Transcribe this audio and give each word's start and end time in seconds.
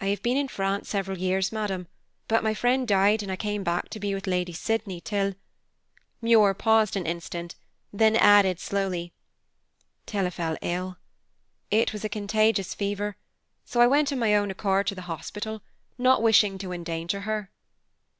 "I 0.00 0.06
have 0.06 0.20
been 0.20 0.36
in 0.36 0.48
France 0.48 0.88
several 0.88 1.16
years, 1.16 1.52
madam, 1.52 1.86
but 2.26 2.42
my 2.42 2.54
friend 2.54 2.88
died 2.88 3.22
and 3.22 3.30
I 3.30 3.36
came 3.36 3.62
back 3.62 3.88
to 3.90 4.00
be 4.00 4.12
with 4.12 4.26
Lady 4.26 4.52
Sydney, 4.52 5.00
till" 5.00 5.34
Muir 6.20 6.54
paused 6.54 6.96
an 6.96 7.06
instant, 7.06 7.54
then 7.92 8.16
added, 8.16 8.58
slowly, 8.58 9.12
"till 10.06 10.26
I 10.26 10.30
fell 10.30 10.56
ill. 10.60 10.96
It 11.70 11.92
was 11.92 12.02
a 12.04 12.08
contagious 12.08 12.74
fever, 12.74 13.16
so 13.64 13.80
I 13.80 13.86
went 13.86 14.10
of 14.10 14.18
my 14.18 14.34
own 14.34 14.50
accord 14.50 14.88
to 14.88 14.96
the 14.96 15.02
hospital, 15.02 15.62
not 15.98 16.20
wishing 16.20 16.58
to 16.58 16.72
endanger 16.72 17.20
her." 17.20 17.52